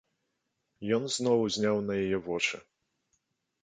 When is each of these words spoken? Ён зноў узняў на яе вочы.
Ён 0.97 1.03
зноў 1.17 1.37
узняў 1.51 1.77
на 1.91 2.01
яе 2.03 2.17
вочы. 2.31 2.57